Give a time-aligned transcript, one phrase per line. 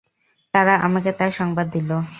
[0.53, 1.89] তারা আমাকে তার সংবাদ দিল।